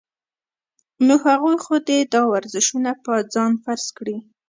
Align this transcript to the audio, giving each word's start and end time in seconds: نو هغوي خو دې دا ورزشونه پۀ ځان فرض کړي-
نو 1.07 1.15
هغوي 1.25 1.57
خو 1.63 1.75
دې 1.87 1.99
دا 2.13 2.21
ورزشونه 2.33 2.91
پۀ 3.03 3.13
ځان 3.33 3.51
فرض 3.63 3.85
کړي- 3.97 4.17